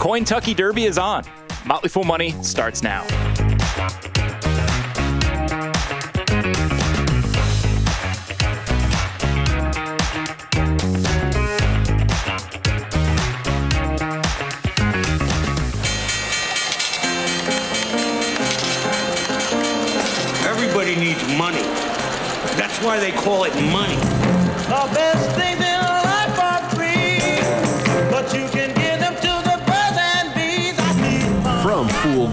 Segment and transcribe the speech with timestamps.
[0.00, 1.24] Cointucky Derby is on.
[1.66, 3.02] Motley Fool Money starts now.
[20.48, 21.60] Everybody needs money.
[22.56, 23.96] That's why they call it money.
[23.96, 25.19] The best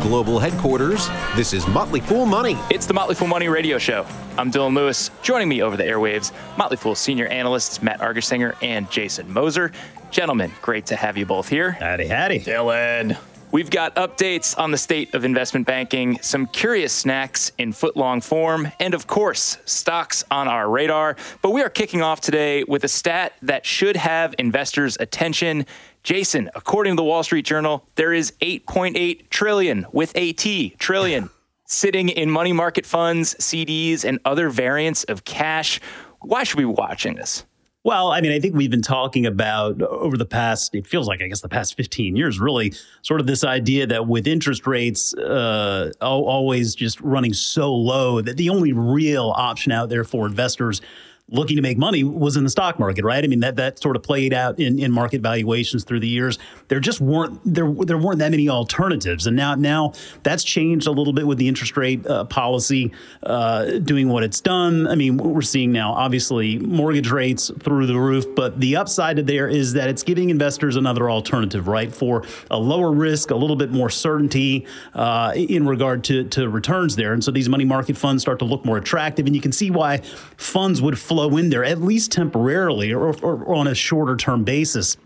[0.08, 2.58] Global Headquarters, this is Motley Fool Money.
[2.72, 4.06] It's the Motley Fool Money Radio Show.
[4.38, 5.12] I'm Dylan Lewis.
[5.22, 9.74] Joining me over the airwaves, Motley Fool senior analysts Matt Argersinger and Jason Moser.
[10.10, 11.72] Gentlemen, great to have you both here.
[11.72, 12.40] Howdy, howdy.
[12.40, 13.18] Dylan.
[13.50, 18.74] We've got updates on the state of investment banking, some curious snacks in footlong form,
[18.78, 21.16] and of course, stocks on our radar.
[21.42, 25.66] But we are kicking off today with a stat that should have investors' attention.
[26.04, 31.30] Jason, according to the Wall Street Journal, there is 8.8 trillion with a T, trillion,
[31.66, 35.80] sitting in money market funds, CDs, and other variants of cash.
[36.20, 37.46] Why should we be watching this?
[37.88, 41.22] Well, I mean, I think we've been talking about over the past, it feels like,
[41.22, 45.14] I guess, the past 15 years, really, sort of this idea that with interest rates
[45.14, 50.82] uh, always just running so low, that the only real option out there for investors
[51.30, 53.22] looking to make money was in the stock market, right?
[53.22, 56.40] I mean, that that sort of played out in, in market valuations through the years.
[56.70, 60.92] There just weren't there there weren't that many alternatives, and now now that's changed a
[60.92, 64.88] little bit with the interest rate uh, policy uh, doing what it's done.
[64.88, 69.28] I mean, we're seeing now obviously mortgage rates through the roof, but the upside of
[69.28, 73.58] there is that it's giving investors another alternative, right, for a lower risk, a little
[73.58, 77.98] bit more certainty uh, in regard to to returns there, and so these money market
[77.98, 79.98] funds start to look more attractive, and you can see why
[80.38, 84.44] funds would flow in there at least temporarily or, or, or on a shorter term
[84.44, 84.98] basis,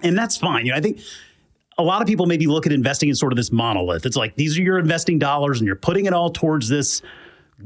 [0.00, 0.66] and that's fine.
[0.66, 1.00] You know, I think
[1.78, 4.06] a lot of people maybe look at investing in sort of this monolith.
[4.06, 7.02] It's like these are your investing dollars and you're putting it all towards this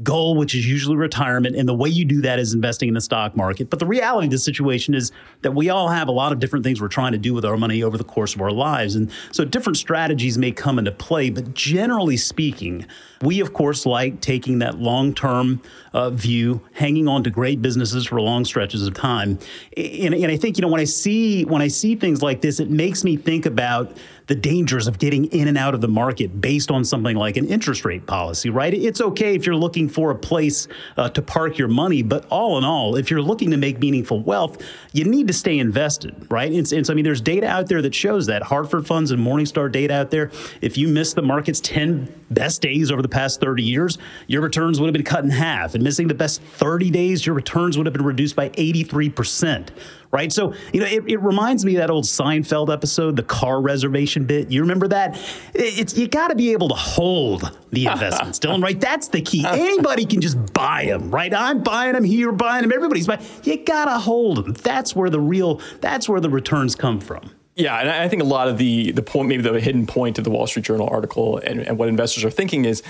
[0.03, 1.55] goal, which is usually retirement.
[1.55, 3.69] And the way you do that is investing in the stock market.
[3.69, 5.11] But the reality of the situation is
[5.41, 7.57] that we all have a lot of different things we're trying to do with our
[7.57, 8.95] money over the course of our lives.
[8.95, 11.29] And so different strategies may come into play.
[11.29, 12.85] But generally speaking,
[13.21, 15.61] we, of course, like taking that long term
[15.93, 19.39] uh, view, hanging on to great businesses for long stretches of time.
[19.75, 22.59] And, and I think, you know, when I see when I see things like this,
[22.59, 23.97] it makes me think about
[24.29, 27.47] the dangers of getting in and out of the market based on something like an
[27.47, 28.75] interest rate policy, right?
[28.75, 32.59] It's okay if you're looking for a place uh, to park your money, but all
[32.59, 34.63] in all, if you're looking to make meaningful wealth,
[34.93, 36.51] you need to stay invested, right?
[36.51, 38.43] And, and so, I mean, there's data out there that shows that.
[38.43, 40.29] Hartford Funds and Morningstar data out there.
[40.61, 43.97] If you miss the market's 10 best days over the past 30 years,
[44.27, 45.75] your returns would have been cut in half.
[45.75, 49.69] And missing the best 30 days, your returns would have been reduced by 83%
[50.11, 50.31] right?
[50.31, 54.25] So, you know, it, it, reminds me of that old Seinfeld episode, the car reservation
[54.25, 54.49] bit.
[54.51, 55.19] You remember that?
[55.53, 58.79] It's you got to be able to hold the investments, Dylan, right?
[58.79, 59.45] That's the key.
[59.45, 61.33] Anybody can just buy them, right?
[61.33, 63.21] I'm buying them, you're buying them, everybody's buying.
[63.43, 64.53] You got to hold them.
[64.53, 67.31] That's where the real, that's where the returns come from.
[67.59, 70.23] Yeah, and I think a lot of the the point, maybe the hidden point of
[70.23, 72.81] the Wall Street Journal article, and, and what investors are thinking is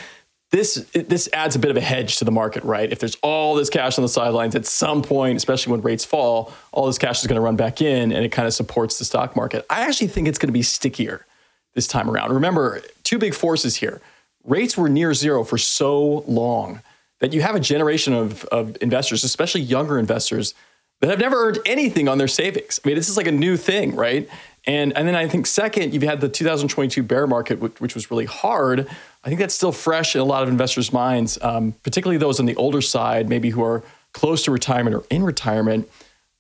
[0.52, 2.92] this this adds a bit of a hedge to the market, right?
[2.92, 6.54] If there's all this cash on the sidelines, at some point, especially when rates fall,
[6.72, 9.06] all this cash is going to run back in, and it kind of supports the
[9.06, 9.66] stock market.
[9.72, 11.26] I actually think it's going to be stickier
[11.74, 12.32] this time around.
[12.32, 14.02] Remember, two big forces here:
[14.44, 16.84] rates were near zero for so long
[17.22, 20.54] that you have a generation of, of investors, especially younger investors,
[21.02, 22.80] that have never earned anything on their savings.
[22.84, 24.30] I mean, this is like a new thing, right?
[24.66, 28.12] And and then I think second, you've had the 2022 bear market, which, which was
[28.12, 28.88] really hard.
[29.24, 32.46] I think that's still fresh in a lot of investors' minds, um, particularly those on
[32.46, 33.84] the older side, maybe who are
[34.14, 35.90] close to retirement or in retirement.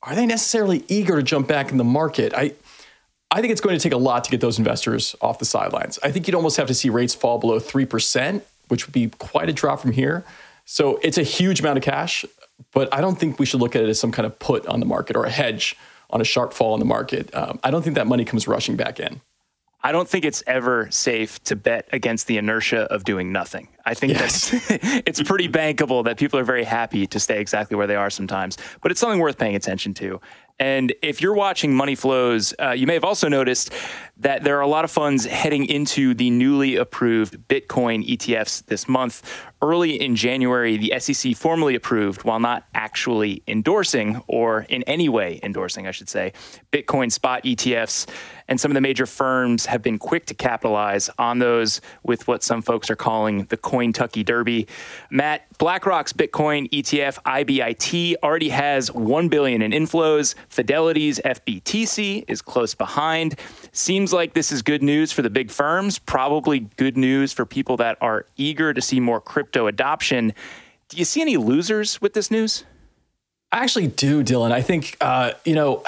[0.01, 2.33] Are they necessarily eager to jump back in the market?
[2.33, 2.53] I,
[3.31, 5.99] I think it's going to take a lot to get those investors off the sidelines.
[6.01, 9.49] I think you'd almost have to see rates fall below 3%, which would be quite
[9.49, 10.23] a drop from here.
[10.65, 12.23] So it's a huge amount of cash,
[12.71, 14.79] but I don't think we should look at it as some kind of put on
[14.79, 15.75] the market or a hedge
[16.09, 17.33] on a sharp fall in the market.
[17.35, 19.21] Um, I don't think that money comes rushing back in.
[19.81, 23.69] I don't think it's ever safe to bet against the inertia of doing nothing.
[23.85, 24.51] I think yes.
[24.51, 24.67] that's
[25.05, 28.57] it's pretty bankable that people are very happy to stay exactly where they are sometimes,
[28.81, 30.19] but it's something worth paying attention to.
[30.59, 33.71] And if you're watching money flows, uh, you may have also noticed
[34.17, 38.89] that there are a lot of funds heading into the newly approved Bitcoin ETFs this
[38.89, 39.23] month.
[39.61, 45.41] Early in January, the SEC formally approved, while not actually endorsing or in any way
[45.43, 46.31] endorsing, I should say,
[46.71, 48.07] Bitcoin spot ETFs.
[48.47, 52.41] and some of the major firms have been quick to capitalize on those with what
[52.41, 54.67] some folks are calling the Cointucky Derby.
[55.11, 60.33] Matt, BlackRock's Bitcoin ETF IBIT already has 1 billion in inflows.
[60.49, 63.37] Fidelity's FBTC is close behind.
[63.71, 67.77] Seems like this is good news for the big firms, probably good news for people
[67.77, 70.33] that are eager to see more crypto adoption.
[70.89, 72.63] Do you see any losers with this news?
[73.51, 74.51] I actually do, Dylan.
[74.51, 75.83] I think, uh, you know,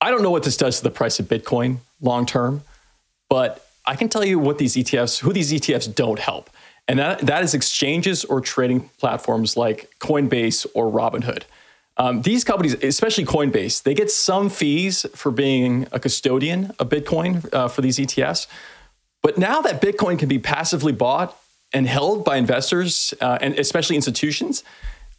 [0.00, 2.62] I don't know what this does to the price of Bitcoin long term,
[3.28, 6.50] but I can tell you what these ETFs, who these ETFs don't help.
[6.88, 11.44] And that, that is exchanges or trading platforms like Coinbase or Robinhood.
[11.96, 17.52] Um, these companies, especially Coinbase, they get some fees for being a custodian of Bitcoin
[17.52, 18.46] uh, for these ETFs.
[19.22, 21.36] But now that Bitcoin can be passively bought
[21.72, 24.64] and held by investors uh, and especially institutions,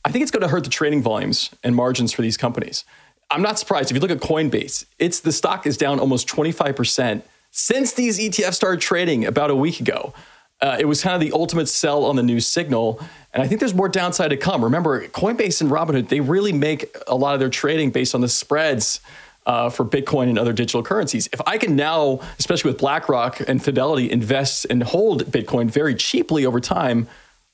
[0.03, 2.86] I think it's going to hurt the trading volumes and margins for these companies.
[3.30, 7.21] I'm not surprised if you look at Coinbase, it's the stock is down almost 25%
[7.51, 10.13] since these ETFs started trading about a week ago.
[10.62, 13.00] Uh, it was kind of the ultimate sell on the new signal.
[13.33, 14.63] And I think there's more downside to come.
[14.63, 18.30] Remember, Coinbase and Robinhood, they really make a lot of their trading based on the
[18.30, 19.01] spreads
[19.46, 21.28] uh, for Bitcoin and other digital currencies.
[21.34, 26.46] If I can now, especially with BlackRock and Fidelity, invest and hold Bitcoin very cheaply
[26.46, 27.08] over time,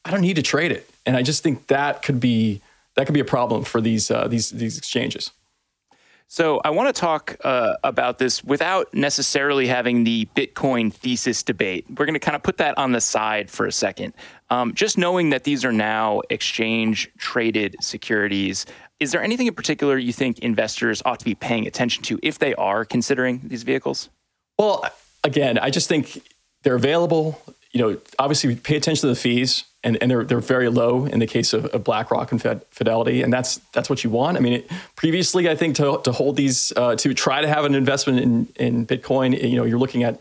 [0.04, 0.90] I don't need to trade it.
[1.06, 2.62] And I just think that could be
[2.96, 5.32] that could be a problem for these uh, these these exchanges.
[6.30, 11.86] So I want to talk uh, about this without necessarily having the Bitcoin thesis debate.
[11.90, 14.14] We're going to kind of put that on the side for a second.
[14.50, 18.66] Um, just knowing that these are now exchange traded securities,
[19.00, 22.40] is there anything in particular you think investors ought to be paying attention to if
[22.40, 24.10] they are considering these vehicles?
[24.58, 24.86] Well,
[25.24, 26.22] again, I just think
[26.64, 27.42] they're available.
[27.72, 31.20] You know, obviously, pay attention to the fees and, and they're they're very low in
[31.20, 32.42] the case of, of BlackRock and
[32.72, 34.38] Fidelity, and that's that's what you want.
[34.38, 37.66] I mean, it, previously, I think to to hold these uh, to try to have
[37.66, 40.20] an investment in in Bitcoin, you know, you're looking at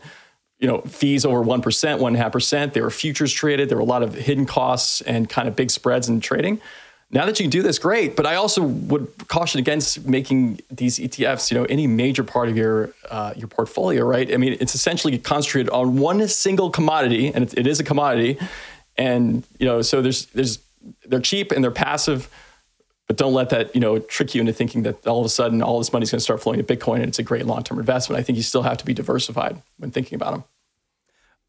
[0.59, 2.73] you know fees over one percent, one and a half percent.
[2.73, 3.69] There were futures traded.
[3.69, 6.61] There were a lot of hidden costs and kind of big spreads in trading.
[7.09, 8.17] Now that you can do this, great.
[8.17, 12.57] But I also would caution against making these ETFs, you know, any major part of
[12.57, 14.33] your uh, your portfolio, right?
[14.33, 18.37] I mean, it's essentially concentrated on one single commodity, and it, it is a commodity
[18.97, 20.59] and you know so there's there's
[21.05, 22.29] they're cheap and they're passive
[23.07, 25.61] but don't let that you know trick you into thinking that all of a sudden
[25.61, 27.79] all this money is going to start flowing to bitcoin and it's a great long-term
[27.79, 28.19] investment.
[28.19, 30.43] I think you still have to be diversified when thinking about them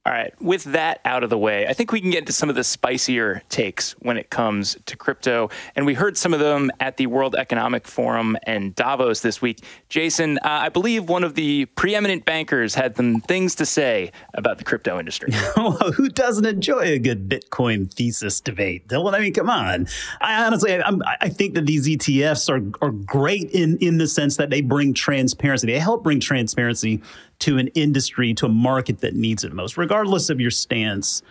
[0.09, 2.49] all right, with that out of the way, I think we can get into some
[2.49, 5.51] of the spicier takes when it comes to crypto.
[5.77, 9.63] And we heard some of them at the World Economic Forum and Davos this week.
[9.91, 14.57] Jason, uh, I believe one of the preeminent bankers had some things to say about
[14.57, 15.31] the crypto industry.
[15.59, 18.91] well, who doesn't enjoy a good Bitcoin thesis debate?
[18.91, 19.89] I mean, come on.
[20.23, 24.39] I honestly, I'm, i think that these ETFs are, are great in, in the sense
[24.39, 25.67] that they bring transparency.
[25.67, 27.03] They help bring transparency
[27.41, 31.23] to an industry, to a market that needs it most, regardless of your stance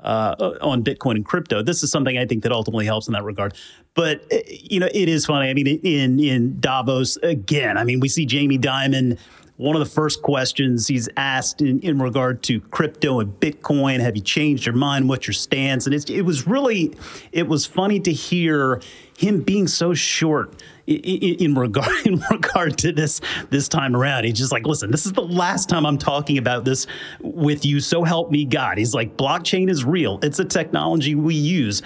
[0.00, 1.62] uh, on Bitcoin and crypto.
[1.62, 3.54] This is something I think that ultimately helps in that regard.
[3.94, 5.48] But uh, you know, it is funny.
[5.48, 7.78] I mean, in in Davos again.
[7.78, 9.18] I mean, we see Jamie Dimon.
[9.56, 14.14] One of the first questions he's asked in, in regard to crypto and Bitcoin, have
[14.14, 15.08] you changed your mind?
[15.08, 15.86] What's your stance?
[15.86, 16.94] And it was really,
[17.32, 18.82] it was funny to hear
[19.16, 24.24] him being so short in, regard in regard to this this time around.
[24.24, 26.86] He's just like, listen, this is the last time I'm talking about this
[27.20, 27.80] with you.
[27.80, 28.78] So help me God.
[28.78, 30.18] He's like, blockchain is real.
[30.22, 31.82] It's a technology we use.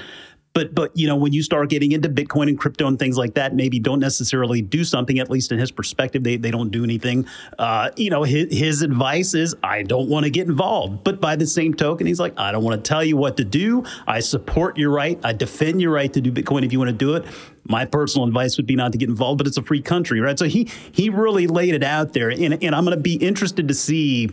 [0.53, 3.35] But but you know when you start getting into Bitcoin and crypto and things like
[3.35, 5.19] that, maybe don't necessarily do something.
[5.21, 7.27] At least in his perspective, they they don't do anything.
[7.59, 11.05] Uh, you know his, his advice is I don't want to get involved.
[11.05, 13.45] But by the same token, he's like I don't want to tell you what to
[13.45, 13.85] do.
[14.09, 15.21] I support your right.
[15.23, 17.27] I defend your right to do Bitcoin if you want to do it.
[17.65, 20.37] My personal advice would be not to get involved, but it's a free country, right?
[20.37, 23.69] So he he really laid it out there, and and I'm going to be interested
[23.69, 24.31] to see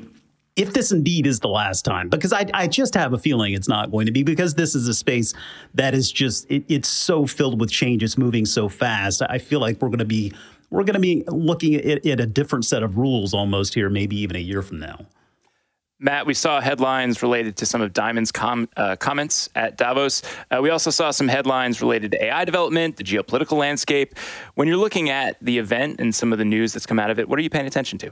[0.58, 3.70] if this indeed is the last time, because I, I just have a feeling it's
[3.70, 5.34] not going to be, because this is a space
[5.76, 9.22] that is just it, it's so filled with change, it's moving so fast.
[9.30, 10.34] I feel like we're going to be
[10.70, 14.18] we're going to be looking at, at a different set of rules almost here, maybe
[14.18, 15.06] even a year from now.
[16.00, 20.22] Matt, we saw headlines related to some of Dimon's com- uh, comments at Davos.
[20.52, 24.14] Uh, we also saw some headlines related to AI development, the geopolitical landscape.
[24.56, 27.18] When you're looking at the event and some of the news that's come out of
[27.18, 28.12] it, what are you paying attention to?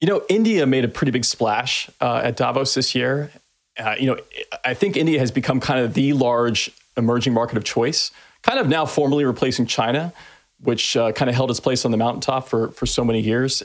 [0.00, 3.30] You know, India made a pretty big splash uh, at Davos this year.
[3.78, 4.18] Uh, you know,
[4.64, 8.10] I think India has become kind of the large emerging market of choice,
[8.42, 10.12] kind of now formally replacing China,
[10.60, 13.62] which uh, kind of held its place on the mountaintop for, for so many years.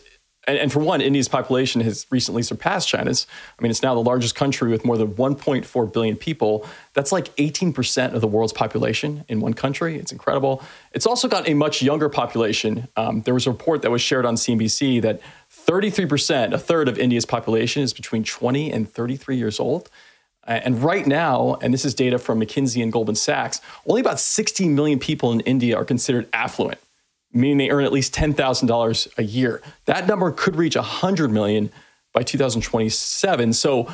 [0.47, 3.27] And, and, for one, India's population has recently surpassed China's.
[3.57, 6.65] I mean, it's now the largest country with more than 1.4 billion people.
[6.93, 9.99] That's like 18% of the world's population in one country.
[9.99, 10.63] It's incredible.
[10.93, 12.87] It's also got a much younger population.
[12.97, 15.21] Um, there was a report that was shared on CNBC that
[15.65, 19.89] 33%, a third of India's population is between 20 and 33 years old.
[20.43, 24.73] And right now, and this is data from McKinsey and Goldman Sachs, only about 16
[24.73, 26.79] million people in India are considered affluent,
[27.31, 29.61] meaning they earn at least $10,000 a year.
[29.85, 31.71] That number could reach 100 million
[32.11, 33.53] by 2027.
[33.53, 33.89] So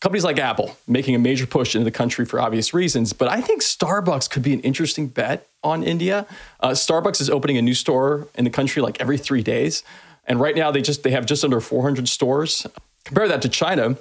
[0.00, 3.42] companies like Apple making a major push into the country for obvious reasons, but I
[3.42, 6.26] think Starbucks could be an interesting bet on India.
[6.60, 9.84] Uh, Starbucks is opening a new store in the country like every three days,
[10.30, 12.64] and right now they just they have just under 400 stores.
[13.04, 13.96] Compare that to China,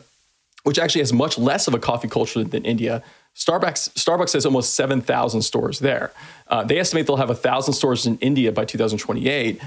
[0.62, 3.03] which actually has much less of a coffee culture than India.
[3.36, 6.12] Starbucks Starbucks has almost 7,000 stores there.
[6.48, 9.59] Uh, they estimate they'll have 1,000 stores in India by 2028.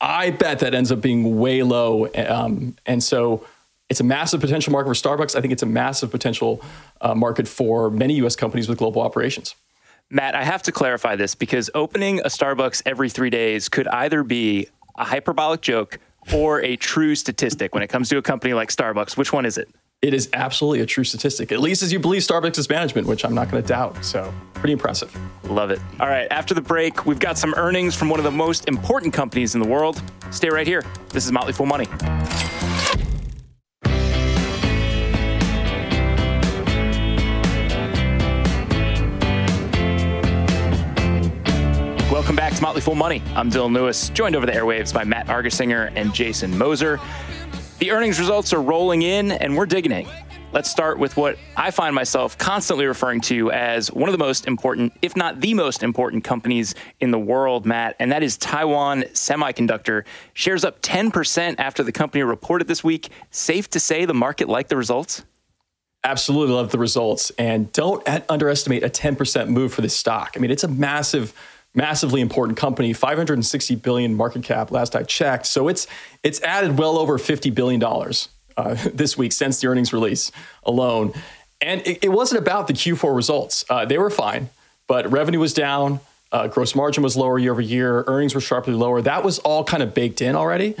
[0.00, 2.08] I bet that ends up being way low.
[2.12, 3.46] Um, and so
[3.88, 5.36] it's a massive potential market for Starbucks.
[5.36, 6.60] I think it's a massive potential
[7.00, 9.54] uh, market for many US companies with global operations.
[10.10, 14.24] Matt, I have to clarify this because opening a Starbucks every three days could either
[14.24, 14.66] be
[15.00, 15.98] a hyperbolic joke
[16.32, 19.16] or a true statistic when it comes to a company like Starbucks.
[19.16, 19.68] Which one is it?
[20.02, 23.34] It is absolutely a true statistic, at least as you believe Starbucks' management, which I'm
[23.34, 24.02] not going to doubt.
[24.04, 25.14] So, pretty impressive.
[25.44, 25.78] Love it.
[25.98, 29.12] All right, after the break, we've got some earnings from one of the most important
[29.12, 30.02] companies in the world.
[30.30, 30.82] Stay right here.
[31.10, 31.86] This is Motley Fool Money.
[42.80, 43.22] Fool Money.
[43.34, 46.98] I'm Dylan Lewis, joined over the airwaves by Matt Argersinger and Jason Moser.
[47.78, 50.08] The earnings results are rolling in, and we're digging in.
[50.52, 54.46] Let's start with what I find myself constantly referring to as one of the most
[54.46, 59.02] important, if not the most important companies in the world, Matt, and that is Taiwan
[59.12, 60.04] Semiconductor.
[60.32, 63.10] Shares up 10% after the company reported this week.
[63.30, 65.24] Safe to say the market liked the results?
[66.02, 67.30] Absolutely love the results.
[67.38, 70.32] And don't underestimate a 10% move for this stock.
[70.34, 71.34] I mean, it's a massive,
[71.74, 75.46] massively important company, 560 billion market cap last I checked.
[75.46, 75.86] So it's
[76.22, 80.30] it's added well over 50 billion dollars uh, this week since the earnings release
[80.64, 81.12] alone.
[81.60, 83.64] And it, it wasn't about the Q4 results.
[83.68, 84.48] Uh, they were fine,
[84.86, 86.00] but revenue was down,
[86.32, 89.02] uh, gross margin was lower year over year, earnings were sharply lower.
[89.02, 90.74] That was all kind of baked in already.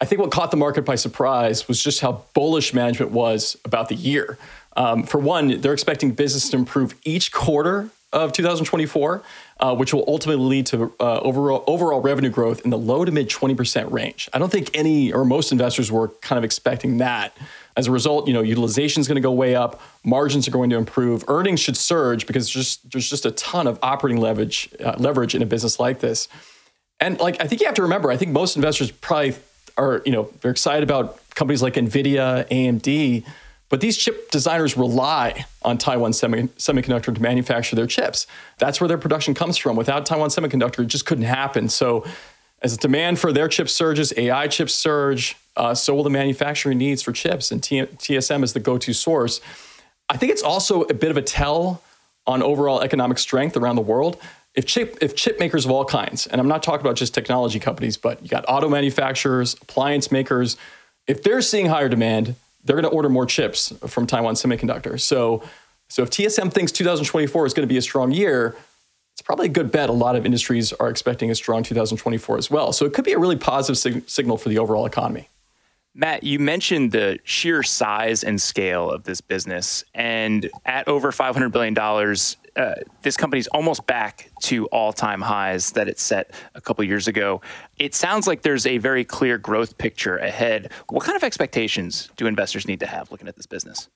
[0.00, 3.88] I think what caught the market by surprise was just how bullish management was about
[3.88, 4.38] the year.
[4.76, 9.22] Um, for one, they're expecting business to improve each quarter of 2024,
[9.60, 13.12] uh, which will ultimately lead to uh, overall, overall revenue growth in the low to
[13.12, 14.30] mid 20% range.
[14.32, 17.36] I don't think any or most investors were kind of expecting that.
[17.76, 20.70] As a result, you know, utilization is going to go way up, margins are going
[20.70, 24.94] to improve, earnings should surge because just, there's just a ton of operating leverage, uh,
[24.96, 26.28] leverage in a business like this.
[27.00, 29.34] And like, I think you have to remember, I think most investors probably
[29.76, 33.24] are, you know, they're excited about companies like NVIDIA, AMD,
[33.68, 38.26] but these chip designers rely on Taiwan semi- Semiconductor to manufacture their chips.
[38.58, 39.76] That's where their production comes from.
[39.76, 41.68] Without Taiwan Semiconductor, it just couldn't happen.
[41.68, 42.04] So,
[42.62, 47.02] as demand for their chips surges, AI chips surge, uh, so will the manufacturing needs
[47.02, 49.40] for chips, and T- TSM is the go to source.
[50.08, 51.82] I think it's also a bit of a tell
[52.26, 54.18] on overall economic strength around the world.
[54.54, 57.58] If chip, if chip makers of all kinds, and I'm not talking about just technology
[57.58, 60.56] companies, but you got auto manufacturers, appliance makers,
[61.06, 65.00] if they're seeing higher demand, they're going to order more chips from Taiwan Semiconductor.
[65.00, 65.42] So,
[65.88, 68.56] so if TSM thinks 2024 is going to be a strong year,
[69.12, 69.90] it's probably a good bet.
[69.90, 72.72] A lot of industries are expecting a strong 2024 as well.
[72.72, 75.28] So it could be a really positive sig- signal for the overall economy.
[75.94, 79.84] Matt, you mentioned the sheer size and scale of this business.
[79.94, 81.74] And at over $500 billion,
[82.56, 87.08] uh, this company's almost back to all time highs that it set a couple years
[87.08, 87.40] ago.
[87.78, 90.70] It sounds like there's a very clear growth picture ahead.
[90.88, 93.88] What kind of expectations do investors need to have looking at this business?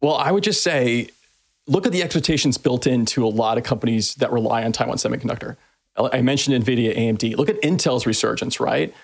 [0.00, 1.10] Well, I would just say
[1.66, 5.56] look at the expectations built into a lot of companies that rely on Taiwan Semiconductor.
[5.96, 7.36] I mentioned NVIDIA, AMD.
[7.36, 8.94] Look at Intel's resurgence, right?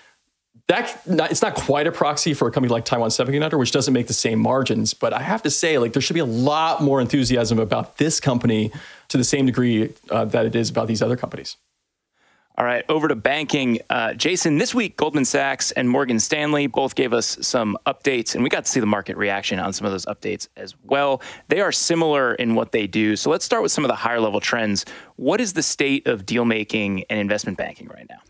[0.67, 4.07] that it's not quite a proxy for a company like Taiwan Semiconductor, which doesn't make
[4.07, 4.93] the same margins.
[4.93, 8.19] But I have to say, like, there should be a lot more enthusiasm about this
[8.19, 8.71] company
[9.09, 11.57] to the same degree uh, that it is about these other companies.
[12.59, 13.81] All right, over to banking.
[13.87, 18.43] Uh, Jason, this week, Goldman Sachs and Morgan Stanley both gave us some updates, and
[18.43, 21.21] we got to see the market reaction on some of those updates as well.
[21.49, 23.15] They are similar in what they do.
[23.15, 24.85] So let's start with some of the higher level trends.
[25.17, 28.21] What is the state of deal making and investment banking right now?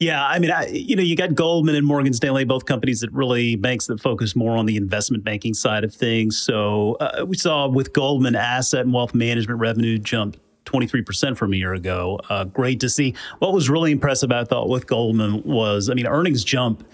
[0.00, 3.12] Yeah, I mean, I, you know, you got Goldman and Morgan Stanley, both companies that
[3.12, 6.36] really banks that focus more on the investment banking side of things.
[6.38, 11.56] So uh, we saw with Goldman, asset and wealth management revenue jump 23% from a
[11.56, 12.18] year ago.
[12.28, 13.14] Uh, great to see.
[13.38, 16.84] What was really impressive, I thought, with Goldman was, I mean, earnings jump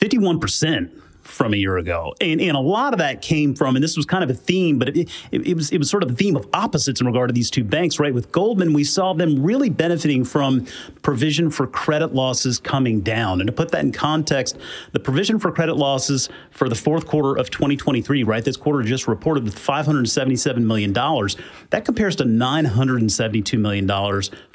[0.00, 2.14] 51% from a year ago.
[2.20, 4.78] And, and a lot of that came from, and this was kind of a theme,
[4.78, 7.28] but it, it, it, was it was sort of a theme of opposites in regard
[7.28, 8.12] to these two banks, right?
[8.12, 10.66] With Goldman, we saw them really benefiting from
[11.02, 13.40] provision for credit losses coming down.
[13.40, 14.58] And to put that in context,
[14.92, 18.44] the provision for credit losses for the fourth quarter of 2023, right?
[18.44, 20.92] This quarter just reported with $577 million.
[20.92, 23.86] That compares to $972 million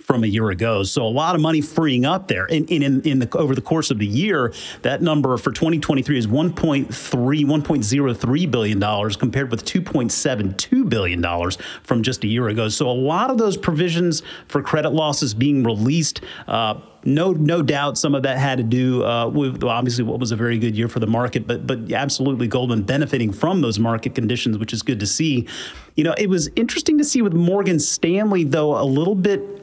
[0.08, 0.84] from a year ago.
[0.84, 2.46] So a lot of money freeing up there.
[2.46, 6.28] And, in, in the over the course of the year, that number for 2023 is
[6.28, 12.70] 1.3 1.03 billion dollars compared with 2.72 billion dollars from just a year ago.
[12.70, 16.22] So a lot of those provisions for credit losses being released.
[16.48, 20.32] Uh, no, no doubt, some of that had to do uh, with obviously what was
[20.32, 24.16] a very good year for the market, but but absolutely Goldman benefiting from those market
[24.16, 25.48] conditions, which is good to see.
[25.96, 29.57] You know, it was interesting to see with Morgan Stanley though a little bit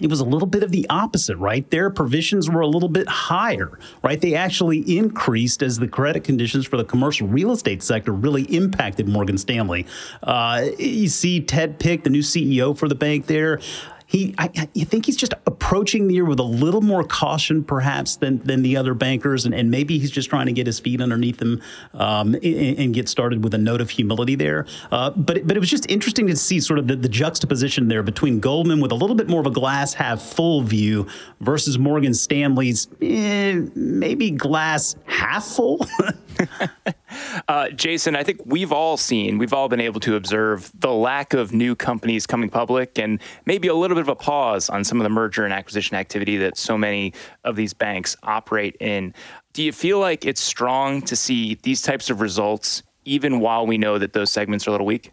[0.00, 1.68] it was a little bit of the opposite, right?
[1.70, 4.20] Their provisions were a little bit higher, right?
[4.20, 9.08] They actually increased as the credit conditions for the commercial real estate sector really impacted
[9.08, 9.86] Morgan Stanley.
[10.22, 13.60] Uh, you see Ted Pick, the new CEO for the bank there
[14.10, 18.16] he I, I, think he's just approaching the year with a little more caution perhaps
[18.16, 21.00] than than the other bankers and, and maybe he's just trying to get his feet
[21.00, 21.62] underneath him
[21.94, 24.66] um, and, and, get started with a note of humility there.
[24.90, 27.86] Uh, but it, but it was just interesting to see sort of the, the juxtaposition
[27.86, 31.06] there between Goldman with a little bit more of a glass half full view
[31.40, 35.86] versus Morgan Stanley's eh, maybe glass half full
[37.48, 41.32] uh, Jason, I think we've all seen, we've all been able to observe the lack
[41.32, 45.00] of new companies coming public and maybe a little bit of a pause on some
[45.00, 47.12] of the merger and acquisition activity that so many
[47.44, 49.14] of these banks operate in.
[49.52, 53.78] Do you feel like it's strong to see these types of results, even while we
[53.78, 55.12] know that those segments are a little weak?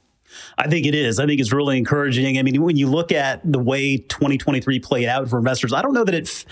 [0.58, 1.20] I think it is.
[1.20, 2.38] I think it's really encouraging.
[2.38, 5.94] I mean, when you look at the way 2023 played out for investors, I don't
[5.94, 6.46] know that it.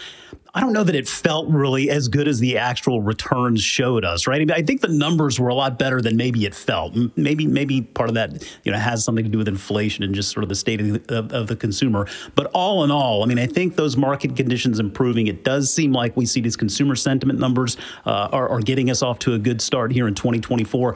[0.55, 4.25] I don't know that it felt really as good as the actual returns showed us,
[4.25, 4.49] right?
[4.49, 6.95] I, think the numbers were a lot better than maybe it felt.
[7.17, 10.31] Maybe maybe part of that you know has something to do with inflation and just
[10.31, 12.07] sort of the state of the, of, of the consumer.
[12.35, 15.27] But all in all, I mean, I think those market conditions improving.
[15.27, 19.01] It does seem like we see these consumer sentiment numbers uh, are, are getting us
[19.01, 20.95] off to a good start here in 2024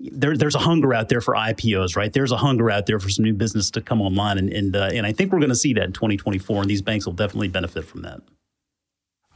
[0.00, 2.12] there, there's a hunger out there for IPOs, right?
[2.12, 4.90] There's a hunger out there for some new business to come online, and and, uh,
[4.92, 7.48] and I think we're going to see that in 2024, and these banks will definitely
[7.48, 8.20] benefit from that.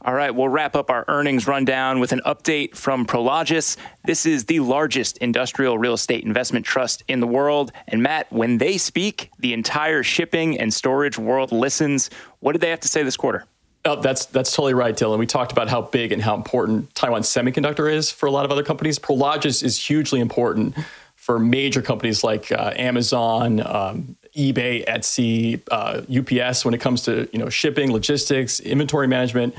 [0.01, 3.75] All right, we'll wrap up our earnings rundown with an update from Prologis.
[4.05, 7.73] This is the largest industrial real estate investment trust in the world.
[7.85, 12.09] And Matt, when they speak, the entire shipping and storage world listens.
[12.39, 13.45] What did they have to say this quarter?
[13.83, 15.19] Oh, that's that's totally right, Dylan.
[15.19, 18.51] We talked about how big and how important Taiwan Semiconductor is for a lot of
[18.51, 18.99] other companies.
[18.99, 20.75] Prologis is hugely important
[21.15, 27.27] for major companies like uh, Amazon, um, eBay, Etsy, uh, UPS when it comes to
[27.33, 29.55] you know shipping, logistics, inventory management.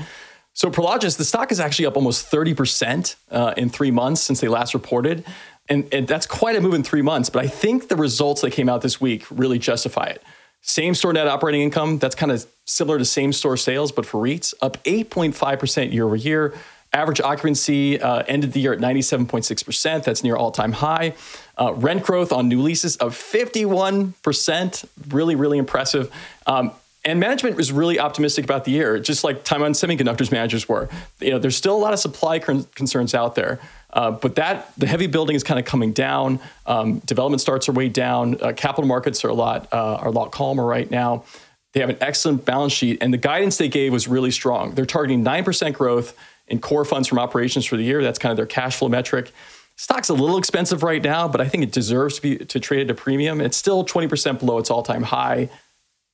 [0.53, 4.47] So Prologis, the stock is actually up almost 30% uh, in three months since they
[4.47, 5.25] last reported.
[5.69, 7.29] And, and that's quite a move in three months.
[7.29, 10.21] But I think the results that came out this week really justify it.
[10.61, 14.23] Same store net operating income, that's kind of similar to same store sales, but for
[14.23, 16.53] REITs, up 8.5% year over year.
[16.93, 20.03] Average occupancy uh, ended the year at 97.6%.
[20.03, 21.15] That's near all time high.
[21.57, 24.85] Uh, rent growth on new leases of 51%.
[25.09, 26.13] Really, really impressive.
[26.45, 26.71] Um,
[27.03, 30.87] and management was really optimistic about the year, just like Taiwan Semiconductors managers were.
[31.19, 33.59] You know, there's still a lot of supply con- concerns out there.
[33.93, 36.39] Uh, but that the heavy building is kind of coming down.
[36.65, 38.41] Um, development starts are way down.
[38.41, 41.25] Uh, capital markets are a lot uh, are a lot calmer right now.
[41.73, 44.75] They have an excellent balance sheet, and the guidance they gave was really strong.
[44.75, 46.15] They're targeting nine percent growth
[46.47, 48.03] in core funds from operations for the year.
[48.03, 49.31] That's kind of their cash flow metric.
[49.75, 52.81] Stock's a little expensive right now, but I think it deserves to be to trade
[52.81, 53.41] at a premium.
[53.41, 55.49] It's still 20% below its all-time high.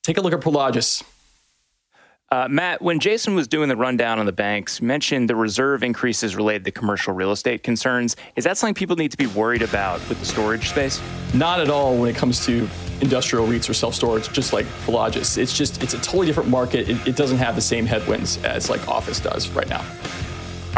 [0.08, 1.02] Take a look at Prologis.
[2.30, 6.34] Uh, Matt, when Jason was doing the rundown on the banks, mentioned the reserve increases
[6.34, 8.16] related to commercial real estate concerns.
[8.34, 10.98] Is that something people need to be worried about with the storage space?
[11.34, 12.66] Not at all when it comes to
[13.02, 15.36] industrial REITs or self storage, just like Prologis.
[15.36, 16.88] It's just it's a totally different market.
[16.88, 19.84] It, it doesn't have the same headwinds as like office does right now.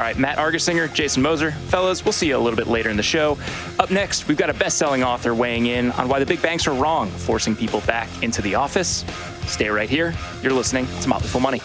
[0.01, 1.51] All right, Matt Argersinger, Jason Moser.
[1.51, 3.37] Fellas, we'll see you a little bit later in the show.
[3.79, 6.67] Up next, we've got a best selling author weighing in on why the big banks
[6.67, 9.05] are wrong, forcing people back into the office.
[9.45, 10.15] Stay right here.
[10.43, 11.61] You're listening to Motley Fool Money.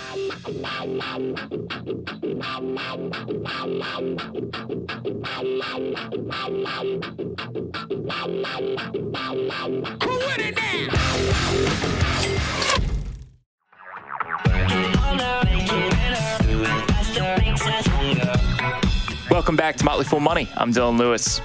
[19.32, 20.50] Welcome back to Motley Fool Money.
[20.58, 21.40] I'm Dylan Lewis.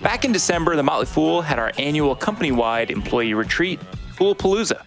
[0.00, 3.78] Back in December, the Motley Fool had our annual company wide employee retreat,
[4.14, 4.82] Foolpalooza.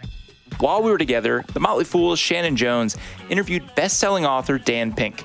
[0.59, 2.97] While we were together, the Motley Fool's Shannon Jones
[3.29, 5.21] interviewed best selling author Dan Pink.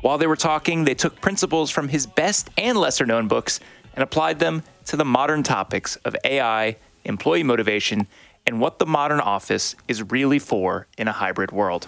[0.00, 3.60] While they were talking, they took principles from his best and lesser known books
[3.94, 8.08] and applied them to the modern topics of AI, employee motivation,
[8.48, 11.86] and what the modern office is really for in a hybrid world.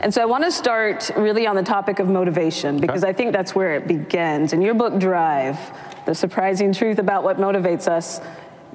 [0.00, 3.32] And so I want to start really on the topic of motivation because I think
[3.32, 4.52] that's where it begins.
[4.52, 5.58] In your book, Drive,
[6.04, 8.20] The Surprising Truth About What Motivates Us,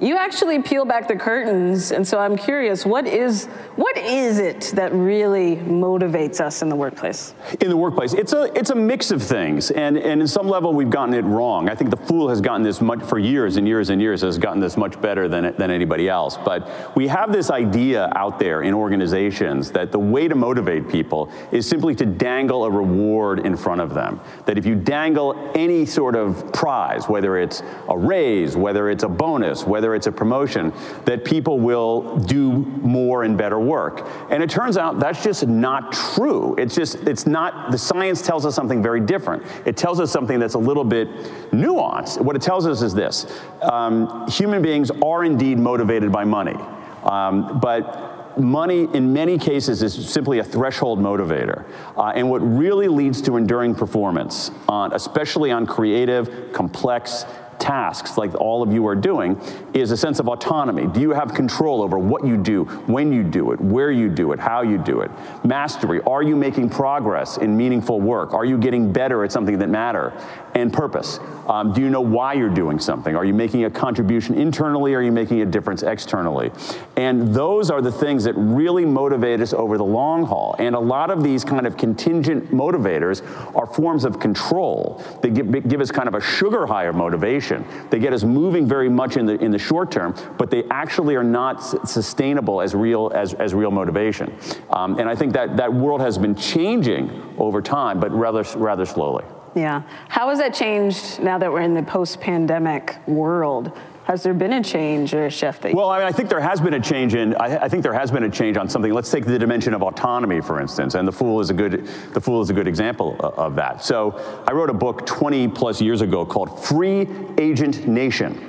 [0.02, 1.92] you actually peel back the curtains.
[1.92, 6.76] And so I'm curious, what is, what is it that really motivates us in the
[6.76, 7.34] workplace?
[7.60, 8.12] in the workplace.
[8.12, 11.24] It's a it's a mix of things, and and in some level we've gotten it
[11.24, 11.68] wrong.
[11.68, 14.38] I think the fool has gotten this much for years and years and years has
[14.38, 16.36] gotten this much better than than anybody else.
[16.36, 21.30] But we have this idea out there in organizations that the way to motivate people
[21.52, 24.20] is simply to dangle a reward in front of them.
[24.46, 29.08] That if you dangle any sort of prize, whether it's a raise, whether it's a
[29.08, 30.72] bonus, whether it's a promotion,
[31.04, 34.08] that people will do more and better work.
[34.30, 36.54] And it turns out that's just not true.
[36.56, 39.44] It's just, it's not, the science tells us something very different.
[39.66, 41.08] It tells us something that's a little bit
[41.50, 42.20] nuanced.
[42.20, 43.26] What it tells us is this
[43.62, 46.56] um, human beings are indeed motivated by money,
[47.04, 51.64] um, but money in many cases is simply a threshold motivator.
[51.96, 57.24] Uh, and what really leads to enduring performance, on, especially on creative, complex,
[57.62, 59.40] tasks like all of you are doing
[59.72, 60.88] is a sense of autonomy.
[60.88, 64.32] Do you have control over what you do, when you do it, where you do
[64.32, 65.10] it, how you do it?
[65.44, 66.00] Mastery.
[66.02, 68.34] Are you making progress in meaningful work?
[68.34, 70.12] Are you getting better at something that matter?
[70.54, 71.18] And purpose.
[71.46, 73.16] Um, do you know why you're doing something?
[73.16, 74.94] Are you making a contribution internally?
[74.94, 76.50] Are you making a difference externally?
[76.96, 80.56] And those are the things that really motivate us over the long haul.
[80.58, 83.22] And a lot of these kind of contingent motivators
[83.56, 85.02] are forms of control.
[85.22, 87.51] that give, give us kind of a sugar high of motivation.
[87.90, 91.14] They get us moving very much in the in the short term, but they actually
[91.16, 94.32] are not s- sustainable as real as, as real motivation.
[94.70, 98.86] Um, and I think that that world has been changing over time, but rather rather
[98.86, 99.24] slowly.
[99.54, 99.82] Yeah.
[100.08, 103.78] How has that changed now that we're in the post pandemic world?
[104.04, 105.64] Has there been a change or a shift?
[105.72, 107.36] Well, I mean, I think there has been a change in.
[107.36, 108.92] I, I think there has been a change on something.
[108.92, 111.86] Let's take the dimension of autonomy, for instance, and the fool is a good.
[112.12, 113.84] The fool is a good example of that.
[113.84, 118.48] So, I wrote a book 20 plus years ago called "Free Agent Nation."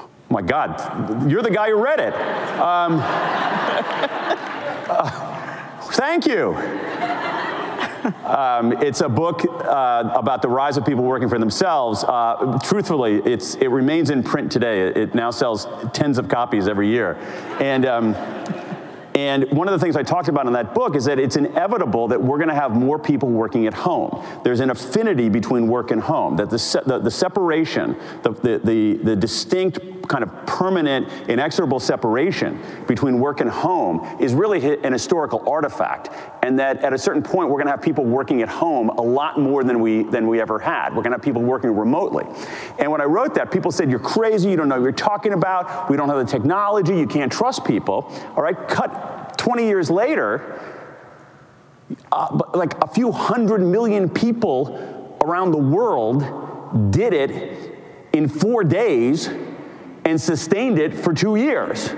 [0.00, 2.14] Oh my God, you're the guy who read it.
[2.58, 2.98] Um,
[4.90, 6.54] uh, thank you.
[8.24, 12.04] Um, it's a book uh, about the rise of people working for themselves.
[12.04, 14.88] Uh, truthfully, it's, it remains in print today.
[14.88, 17.14] It, now sells tens of copies every year.
[17.60, 18.14] And, um,
[19.18, 22.06] and one of the things I talked about in that book is that it's inevitable
[22.06, 24.24] that we're going to have more people working at home.
[24.44, 28.58] There's an affinity between work and home, that the, se- the, the separation, the, the,
[28.62, 34.92] the, the distinct kind of permanent, inexorable separation between work and home is really an
[34.92, 36.10] historical artifact.
[36.42, 39.02] And that at a certain point, we're going to have people working at home a
[39.02, 40.90] lot more than we, than we ever had.
[40.90, 42.24] We're going to have people working remotely.
[42.78, 45.32] And when I wrote that, people said, You're crazy, you don't know what you're talking
[45.32, 48.10] about, we don't have the technology, you can't trust people.
[48.36, 49.07] All right, cut
[49.38, 50.60] 20 years later,
[52.12, 57.74] uh, like a few hundred million people around the world did it
[58.12, 59.28] in four days
[60.04, 61.90] and sustained it for two years.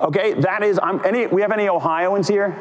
[0.00, 2.56] Okay, that is, I'm, any, we have any Ohioans here?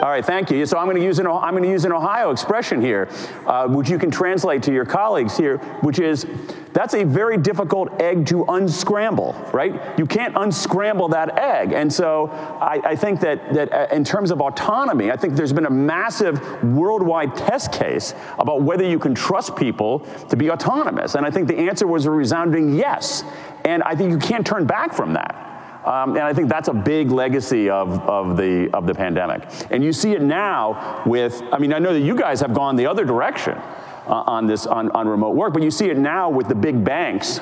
[0.00, 0.64] All right, thank you.
[0.64, 3.06] So I'm going to use an I'm going to use an Ohio expression here,
[3.44, 6.24] uh, which you can translate to your colleagues here, which is
[6.72, 9.98] that's a very difficult egg to unscramble, right?
[9.98, 14.30] You can't unscramble that egg, and so I, I think that that uh, in terms
[14.30, 19.14] of autonomy, I think there's been a massive worldwide test case about whether you can
[19.14, 19.98] trust people
[20.30, 23.22] to be autonomous, and I think the answer was a resounding yes,
[23.66, 25.49] and I think you can't turn back from that.
[25.84, 29.48] Um, and I think that's a big legacy of, of, the, of the pandemic.
[29.70, 32.76] And you see it now with, I mean, I know that you guys have gone
[32.76, 36.28] the other direction uh, on this, on, on remote work, but you see it now
[36.28, 37.40] with the big banks.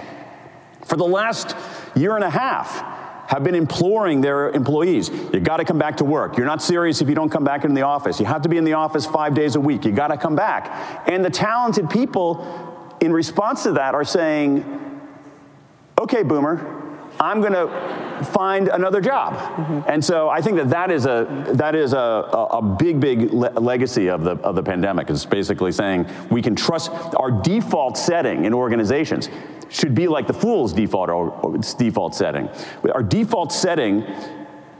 [0.84, 1.56] For the last
[1.96, 2.96] year and a half,
[3.28, 6.38] have been imploring their employees, you got to come back to work.
[6.38, 8.18] You're not serious if you don't come back in the office.
[8.18, 9.84] You have to be in the office five days a week.
[9.84, 11.06] You got to come back.
[11.06, 14.64] And the talented people, in response to that, are saying,
[16.00, 16.77] okay, boomer,
[17.20, 19.84] I'm going to find another job.
[19.88, 23.50] And so I think that that is a that is a, a, big big le-
[23.58, 28.44] legacy of the of the pandemic is basically saying we can trust our default setting
[28.44, 29.28] in organizations
[29.68, 32.48] should be like the fool's default or, or its default setting.
[32.92, 34.02] Our default setting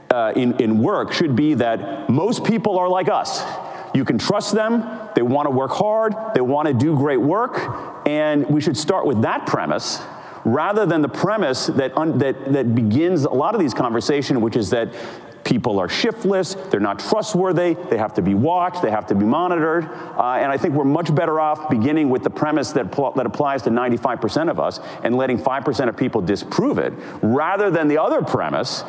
[0.09, 3.43] uh, in, in work should be that most people are like us.
[3.93, 4.83] You can trust them,
[5.15, 9.05] they want to work hard, they want to do great work, and we should start
[9.05, 9.99] with that premise
[10.45, 14.55] rather than the premise that, un, that, that begins a lot of these conversations, which
[14.55, 14.89] is that
[15.45, 19.25] People are shiftless, they're not trustworthy, they have to be watched, they have to be
[19.25, 19.85] monitored.
[19.85, 23.25] Uh, and I think we're much better off beginning with the premise that, pl- that
[23.25, 27.97] applies to 95% of us and letting 5% of people disprove it, rather than the
[27.99, 28.81] other premise,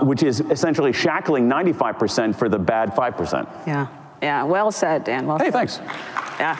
[0.00, 3.66] which is essentially shackling 95% for the bad 5%.
[3.66, 3.86] Yeah.
[4.20, 4.42] Yeah.
[4.42, 5.26] Well said, Dan.
[5.26, 5.52] Well Hey, said.
[5.52, 5.78] thanks.
[6.40, 6.56] Yeah.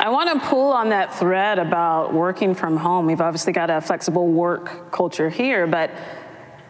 [0.00, 3.04] I want to pull on that thread about working from home.
[3.04, 5.90] We've obviously got a flexible work culture here, but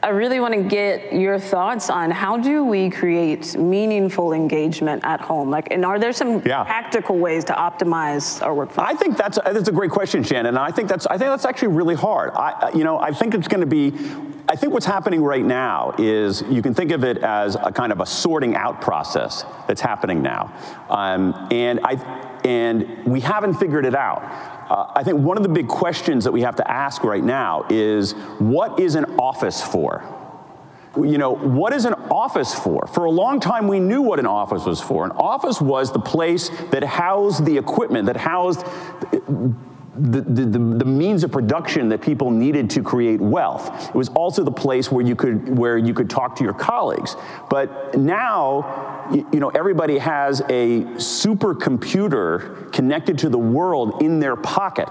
[0.03, 5.21] I really want to get your thoughts on how do we create meaningful engagement at
[5.21, 5.49] home?
[5.49, 6.65] Like, and are there some Yeah.
[6.65, 8.71] practical ways to optimize our work?
[8.79, 10.47] I think that's that's a great question, Shannon.
[10.47, 12.33] And I think that's I think that's actually really hard.
[12.35, 13.93] I you know I think it's going to be.
[14.49, 17.93] I think what's happening right now is you can think of it as a kind
[17.93, 20.53] of a sorting out process that's happening now,
[20.89, 21.95] um, and I
[22.45, 24.23] and we haven't figured it out.
[24.71, 27.67] Uh, I think one of the big questions that we have to ask right now
[27.71, 30.17] is what is an office for?
[30.97, 32.87] you know, what is an office for?
[32.89, 35.05] For a long time, we knew what an office was for.
[35.05, 38.65] An office was the place that housed the equipment, that housed
[39.97, 43.89] the, the, the, means of production that people needed to create wealth.
[43.89, 47.17] It was also the place where you could, where you could talk to your colleagues.
[47.49, 54.37] But now, you, you know, everybody has a supercomputer connected to the world in their
[54.37, 54.89] pocket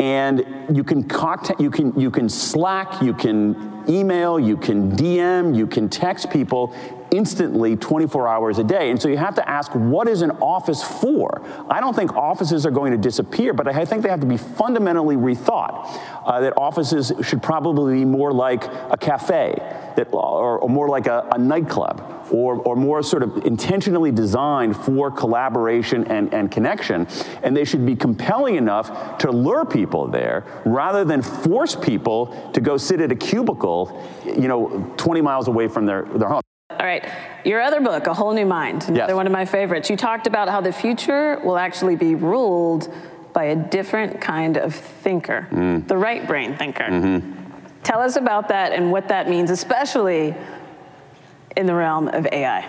[0.00, 5.56] and you can contact, you can you can Slack, you can email, you can DM,
[5.56, 6.72] you can text people
[7.10, 8.90] instantly 24 hours a day.
[8.90, 11.42] And so you have to ask, what is an office for?
[11.70, 14.36] I don't think offices are going to disappear, but I think they have to be
[14.36, 15.86] fundamentally rethought.
[16.24, 19.54] Uh, that offices should probably be more like a cafe,
[19.96, 24.76] that, or, or more like a, a nightclub or, or more sort of intentionally designed
[24.76, 27.06] for collaboration and, and connection.
[27.42, 32.60] And they should be compelling enough to lure people there rather than force people to
[32.60, 36.42] go sit at a cubicle, you know, 20 miles away from their, their home.
[36.78, 37.04] All right.
[37.44, 39.16] Your other book, A Whole New Mind, another Yes.
[39.16, 39.90] one of my favorites.
[39.90, 42.92] You talked about how the future will actually be ruled
[43.32, 45.86] by a different kind of thinker, Mm.
[45.88, 46.84] the right brain thinker.
[46.84, 47.32] Mm-hmm.
[47.82, 50.34] Tell us about that and what that means, especially
[51.56, 52.64] in the realm of AI.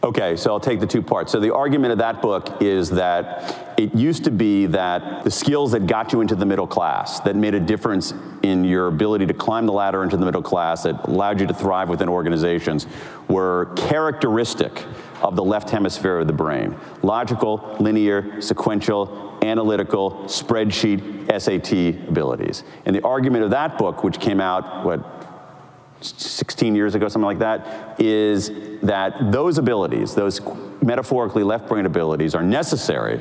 [0.00, 1.32] Okay, so I'll take the two parts.
[1.32, 5.72] So the argument of that book is that it used to be that the skills
[5.72, 9.34] that got you into the middle class, that made a difference in your ability to
[9.34, 12.86] climb the ladder into the middle class, that allowed you to thrive within organizations,
[13.26, 14.84] were characteristic
[15.20, 16.76] of the left hemisphere of the brain.
[17.02, 22.62] Logical, linear, sequential, analytical, spreadsheet, SAT abilities.
[22.84, 25.27] And the argument of that book, which came out, what,
[26.00, 28.50] 16 years ago, something like that, is
[28.82, 30.40] that those abilities, those
[30.82, 33.20] metaphorically left brain abilities, are necessary,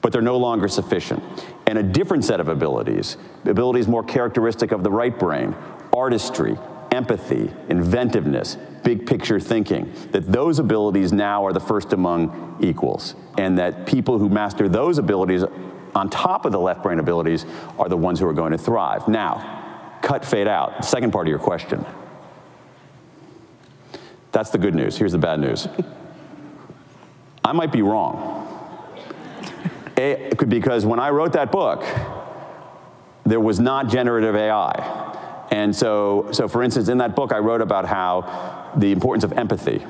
[0.00, 1.22] but they're no longer sufficient.
[1.66, 5.54] And a different set of abilities, abilities more characteristic of the right brain,
[5.92, 6.58] artistry,
[6.90, 13.14] empathy, inventiveness, big picture thinking, that those abilities now are the first among equals.
[13.38, 15.44] And that people who master those abilities
[15.94, 17.46] on top of the left brain abilities
[17.78, 19.08] are the ones who are going to thrive.
[19.08, 19.61] Now,
[20.02, 20.84] cut fade out.
[20.84, 21.86] Second part of your question.
[24.32, 24.96] That's the good news.
[24.96, 25.68] Here's the bad news.
[27.44, 28.48] I might be wrong.
[29.96, 31.84] A, because when I wrote that book,
[33.24, 35.46] there was not generative AI.
[35.50, 39.32] And so, so, for instance, in that book, I wrote about how the importance of
[39.32, 39.84] empathy.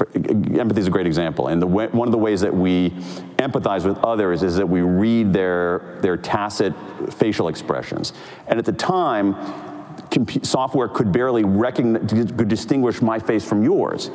[0.00, 1.48] Empathy is a great example.
[1.48, 2.90] And the way, one of the ways that we
[3.38, 6.74] empathize with others is that we read their, their tacit
[7.14, 8.12] facial expressions.
[8.46, 9.34] And at the time,
[10.42, 14.10] software could barely recognize, could distinguish my face from yours,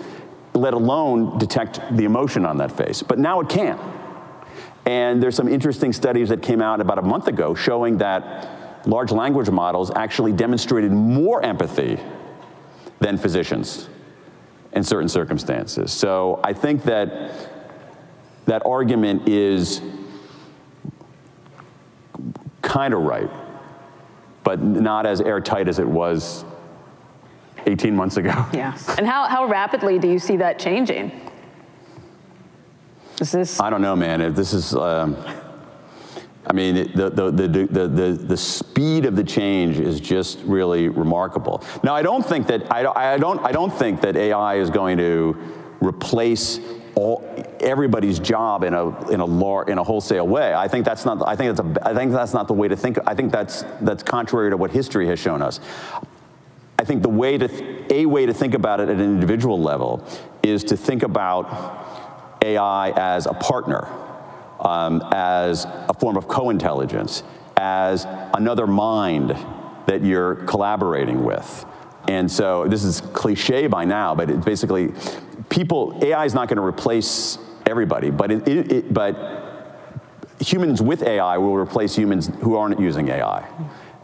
[0.53, 3.01] let alone detect the emotion on that face.
[3.01, 3.79] But now it can.
[4.85, 9.11] And there's some interesting studies that came out about a month ago showing that large
[9.11, 11.99] language models actually demonstrated more empathy
[12.99, 13.87] than physicians
[14.73, 15.91] in certain circumstances.
[15.91, 17.49] So I think that
[18.45, 19.81] that argument is
[22.61, 23.29] kind of right,
[24.43, 26.45] but not as airtight as it was
[27.65, 28.45] 18 months ago.
[28.53, 28.77] Yeah.
[28.97, 31.11] And how, how rapidly do you see that changing?
[33.19, 34.21] Is this I don't know, man.
[34.21, 35.15] If This is, um,
[36.45, 41.63] I mean, the, the, the, the, speed of the change is just really remarkable.
[41.83, 45.37] Now, I don't think that, I, don't- I, don't, think that AI is going to
[45.81, 46.59] replace
[46.95, 47.23] all,
[47.59, 49.25] everybody's job in a, in, a
[49.69, 50.53] in a wholesale way.
[50.53, 52.75] I think that's not, I think that's, a, I think that's not the way to
[52.75, 52.97] think.
[53.05, 55.59] I think that's, that's contrary to what history has shown us.
[56.79, 60.03] I think the way to, a way to think about it at an individual level
[60.41, 63.87] is to think about AI as a partner,
[64.61, 67.23] um, as a form of co-intelligence,
[67.57, 69.35] as another mind
[69.87, 71.65] that you're collaborating with.
[72.07, 74.93] And so this is cliche by now, but it's basically
[75.49, 79.41] people, AI is not going to replace everybody, but it, it, it, but
[80.39, 83.47] humans with AI will replace humans who aren't using AI.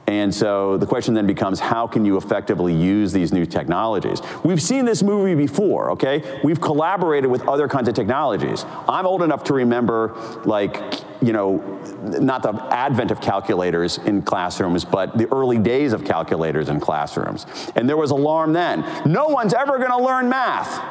[0.07, 4.21] And so the question then becomes how can you effectively use these new technologies?
[4.41, 6.39] We've seen this movie before, okay?
[6.45, 8.65] We've collaborated with other kinds of technologies.
[8.87, 10.13] I'm old enough to remember,
[10.45, 10.81] like,
[11.21, 11.57] you know,
[12.03, 17.45] not the advent of calculators in classrooms, but the early days of calculators in classrooms.
[17.75, 18.85] And there was alarm then.
[19.05, 20.81] No one's ever gonna learn math.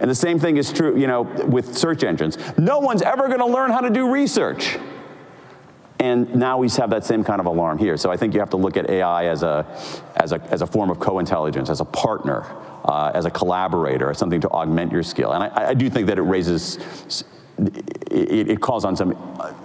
[0.00, 2.38] And the same thing is true, you know, with search engines.
[2.56, 4.78] No one's ever to learn how to do research.
[5.98, 7.96] And now we have that same kind of alarm here.
[7.96, 9.66] So I think you have to look at AI as a,
[10.16, 12.44] as a, as a form of co-intelligence, as a partner,
[12.84, 15.32] uh, as a collaborator, as something to augment your skill.
[15.32, 16.78] And I, I do think that it raises,
[18.10, 19.16] it, it calls on some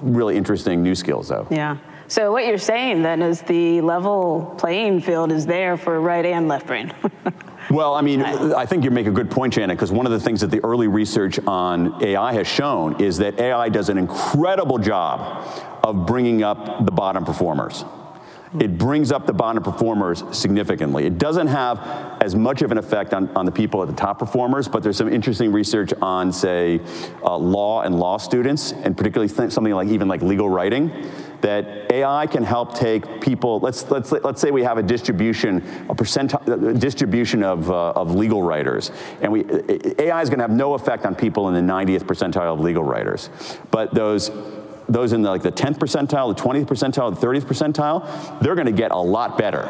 [0.01, 1.47] really interesting new skills, though.
[1.51, 1.77] Yeah.
[2.07, 6.47] So what you're saying then is the level playing field is there for right and
[6.47, 6.93] left brain.
[7.69, 10.19] Well, I mean, I think you make a good point, Janet, because one of the
[10.19, 14.77] things that the early research on AI has shown is that AI does an incredible
[14.77, 15.45] job
[15.83, 17.83] of bringing up the bottom performers.
[18.59, 21.05] It brings up the bottom performers significantly.
[21.05, 21.79] It doesn't have
[22.21, 24.97] as much of an effect on, on the people at the top performers, but there's
[24.97, 26.81] some interesting research on, say,
[27.23, 30.91] uh, law and law students, and particularly th- something like even like legal writing
[31.39, 33.59] that AI can help take people.
[33.61, 36.33] Let's let's let's say we have a distribution, a percent
[36.77, 38.91] distribution of uh, of legal writers,
[39.21, 39.45] and we
[39.97, 42.83] AI is going to have no effect on people in the 90th percentile of legal
[42.83, 43.29] writers,
[43.71, 44.29] but those
[44.91, 48.67] those in the, like the 10th percentile, the 20th percentile, the 30th percentile, they're going
[48.67, 49.69] to get a lot better.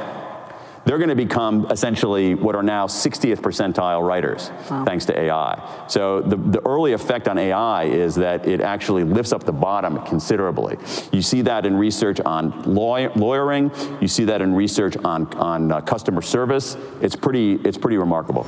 [0.83, 4.83] They're going to become essentially what are now 60th percentile writers, wow.
[4.83, 5.85] thanks to AI.
[5.87, 10.03] So the, the early effect on AI is that it actually lifts up the bottom
[10.05, 10.77] considerably.
[11.11, 13.71] You see that in research on law, lawyering.
[14.01, 16.75] You see that in research on, on uh, customer service.
[16.99, 18.47] It's pretty, it's pretty remarkable.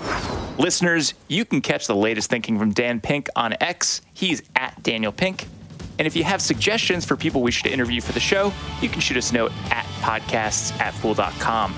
[0.57, 4.01] Listeners, you can catch the latest thinking from Dan Pink on X.
[4.11, 5.45] He's at Daniel Pink.
[5.99, 8.51] And if you have suggestions for people we should interview for the show,
[8.81, 11.75] you can shoot us a note at podcasts at fool.com.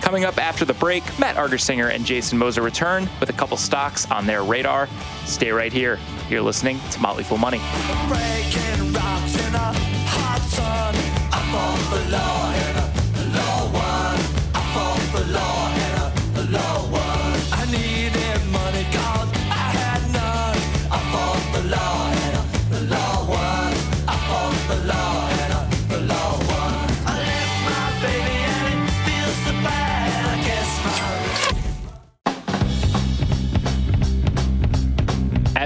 [0.00, 4.10] Coming up after the break, Matt Argersinger and Jason Moser return with a couple stocks
[4.10, 4.88] on their radar.
[5.26, 5.98] Stay right here.
[6.28, 7.60] You're listening to Motley Fool Money.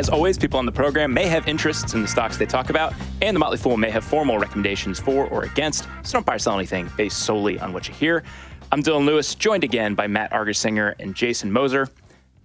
[0.07, 2.95] As always, people on the program may have interests in the stocks they talk about,
[3.23, 6.39] and the Motley Fool may have formal recommendations for or against, so don't buy or
[6.39, 8.23] sell anything based solely on what you hear.
[8.71, 11.89] I'm Dylan Lewis, joined again by Matt Argersinger and Jason Moser.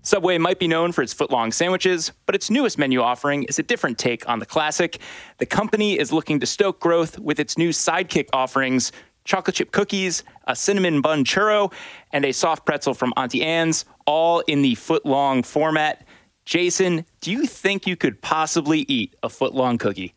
[0.02, 3.64] Subway might be known for its footlong sandwiches, but its newest menu offering is a
[3.64, 4.98] different take on the classic.
[5.38, 8.92] The company is looking to stoke growth with its new sidekick offerings
[9.24, 11.72] chocolate chip cookies, a cinnamon bun churro,
[12.12, 16.04] and a soft pretzel from Auntie Anne's, all in the footlong format.
[16.46, 20.14] Jason, do you think you could possibly eat a foot long cookie?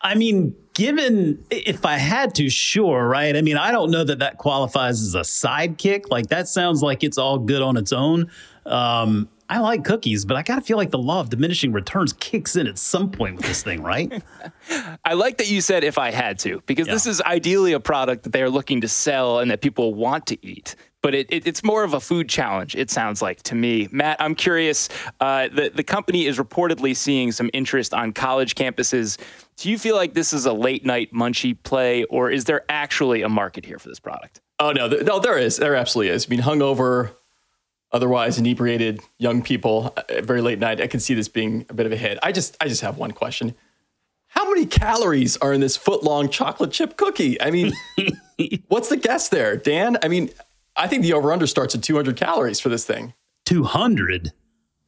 [0.00, 3.34] I mean, given if I had to, sure, right?
[3.34, 6.10] I mean, I don't know that that qualifies as a sidekick.
[6.10, 8.30] Like that sounds like it's all good on its own.
[8.64, 12.56] Um, I like cookies, but I gotta feel like the law of diminishing returns kicks
[12.56, 14.22] in at some point with this thing, right?
[15.04, 16.94] I like that you said if I had to, because yeah.
[16.94, 20.26] this is ideally a product that they are looking to sell and that people want
[20.26, 20.74] to eat
[21.06, 23.86] but it, it, it's more of a food challenge, it sounds like to me.
[23.92, 24.88] Matt, I'm curious.
[25.20, 29.16] Uh, the, the company is reportedly seeing some interest on college campuses.
[29.56, 33.22] Do you feel like this is a late night munchie play, or is there actually
[33.22, 34.40] a market here for this product?
[34.58, 35.58] Oh, no, th- no, there is.
[35.58, 36.26] There absolutely is.
[36.26, 37.12] I mean, hungover,
[37.92, 41.86] otherwise inebriated young people at very late night, I can see this being a bit
[41.86, 42.18] of a hit.
[42.20, 43.54] I just, I just have one question.
[44.26, 47.40] How many calories are in this foot long chocolate chip cookie?
[47.40, 47.72] I mean,
[48.66, 49.98] what's the guess there, Dan?
[50.02, 50.30] I mean,
[50.76, 53.14] I think the over under starts at 200 calories for this thing.
[53.46, 54.32] 200.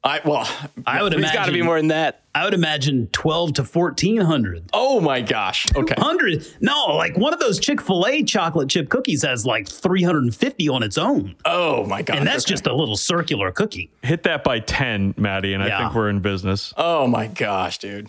[0.05, 0.49] I well,
[0.87, 2.23] I would it's imagine got to be more than that.
[2.33, 4.71] I would imagine 12 to 1400.
[4.73, 5.67] Oh my gosh.
[5.75, 5.95] Okay.
[5.97, 6.47] 100.
[6.61, 11.35] No, like one of those Chick-fil-A chocolate chip cookies has like 350 on its own.
[11.45, 12.19] Oh my god.
[12.19, 12.53] And that's okay.
[12.53, 13.91] just a little circular cookie.
[14.03, 15.77] Hit that by 10, Maddie, and yeah.
[15.77, 16.73] I think we're in business.
[16.77, 18.09] Oh my gosh, dude.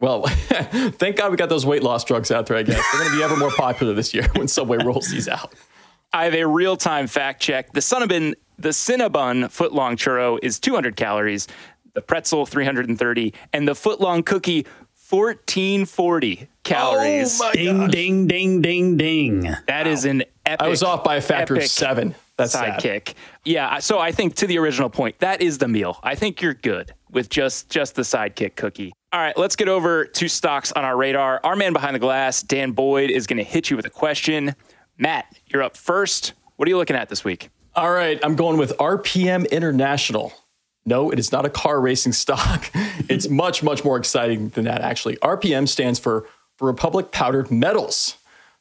[0.00, 2.84] Well, thank God we got those weight loss drugs out there, I guess.
[2.92, 5.54] They're going to be ever more popular this year when Subway rolls these out.
[6.18, 7.72] I have a real time fact check.
[7.72, 11.46] The Cinnabon, the Cinnabon footlong churro is 200 calories,
[11.94, 14.66] the pretzel 330, and the footlong cookie
[15.08, 17.40] 1440 calories.
[17.40, 19.42] Oh ding, ding, ding, ding, ding.
[19.68, 19.92] That wow.
[19.92, 20.66] is an epic.
[20.66, 22.16] I was off by a factor of seven.
[22.36, 22.80] That's sad.
[22.80, 23.14] sidekick.
[23.44, 23.78] Yeah.
[23.78, 26.00] So I think to the original point, that is the meal.
[26.02, 28.92] I think you're good with just just the sidekick cookie.
[29.12, 31.40] All right, let's get over to stocks on our radar.
[31.44, 34.56] Our man behind the glass, Dan Boyd, is going to hit you with a question.
[34.98, 36.32] Matt, you're up first.
[36.56, 37.50] What are you looking at this week?
[37.76, 40.32] All right, I'm going with RPM International.
[40.84, 42.68] No, it is not a car racing stock.
[43.08, 45.16] it's much, much more exciting than that, actually.
[45.16, 46.26] RPM stands for
[46.60, 48.16] Republic Powdered Metals.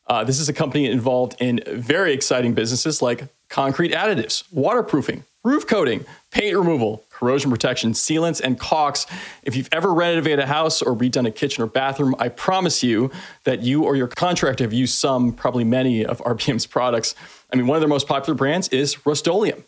[0.06, 5.66] Uh, this is a company involved in very exciting businesses like concrete additives, waterproofing, roof
[5.66, 9.08] coating, paint removal, corrosion protection, sealants, and caulks.
[9.42, 13.10] If you've ever renovated a house or redone a kitchen or bathroom, I promise you
[13.44, 17.16] that you or your contractor have used some, probably many, of RPM's products.
[17.52, 19.64] I mean, one of their most popular brands is Rust-Oleum.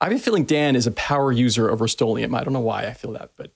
[0.00, 2.34] I have a feeling Dan is a power user of Rust-Oleum.
[2.34, 3.52] I don't know why I feel that, but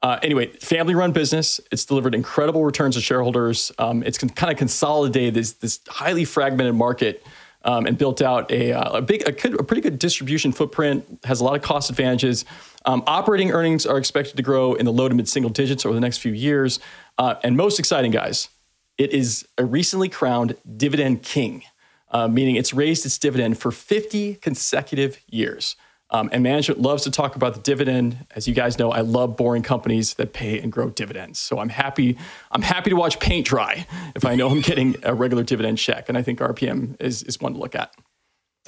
[0.00, 1.60] uh, anyway, family run business.
[1.72, 3.72] It's delivered incredible returns to shareholders.
[3.78, 7.24] Um, it's con- kind of consolidated this, this highly fragmented market
[7.68, 11.04] um, and built out a, uh, a big, a, good- a pretty good distribution footprint,
[11.24, 12.46] has a lot of cost advantages.
[12.86, 15.94] Um, operating earnings are expected to grow in the low to mid single digits over
[15.94, 16.80] the next few years.
[17.18, 18.48] Uh, and most exciting, guys,
[18.96, 21.62] it is a recently crowned dividend king,
[22.10, 25.76] uh, meaning it's raised its dividend for 50 consecutive years.
[26.10, 28.26] Um, and management loves to talk about the dividend.
[28.34, 31.38] As you guys know, I love boring companies that pay and grow dividends.
[31.38, 32.16] So I'm happy.
[32.50, 33.86] I'm happy to watch paint dry
[34.16, 36.08] if I know I'm getting a regular dividend check.
[36.08, 37.94] And I think RPM is is one to look at.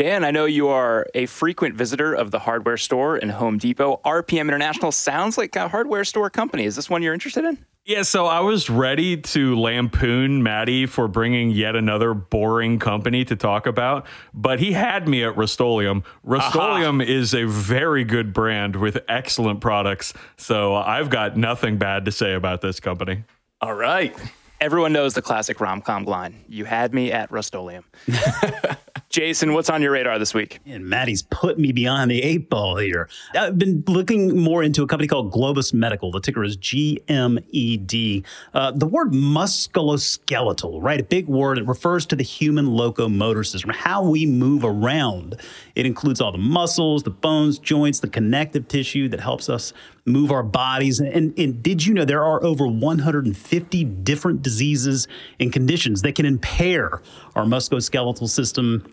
[0.00, 4.00] Dan, I know you are a frequent visitor of the hardware store and Home Depot.
[4.02, 6.64] RPM International sounds like a hardware store company.
[6.64, 7.58] Is this one you're interested in?
[7.84, 13.36] Yeah, so I was ready to lampoon Maddie for bringing yet another boring company to
[13.36, 16.02] talk about, but he had me at Rust-Oleum.
[16.22, 22.10] Rust-Oleum is a very good brand with excellent products, so I've got nothing bad to
[22.10, 23.24] say about this company.
[23.60, 24.16] All right.
[24.62, 26.42] Everyone knows the classic rom com line.
[26.48, 27.84] You had me at Rust-Oleum.
[29.10, 30.60] Jason, what's on your radar this week?
[30.64, 33.08] And Maddie's put me behind the eight ball here.
[33.34, 36.12] I've been looking more into a company called Globus Medical.
[36.12, 38.24] The ticker is GMED.
[38.54, 41.00] Uh, the word musculoskeletal, right?
[41.00, 41.58] A big word.
[41.58, 45.40] It refers to the human locomotor system, how we move around.
[45.74, 49.72] It includes all the muscles, the bones, joints, the connective tissue that helps us
[50.06, 51.00] move our bodies.
[51.00, 55.08] And, and did you know there are over 150 different diseases
[55.40, 57.02] and conditions that can impair
[57.34, 58.84] our musculoskeletal system?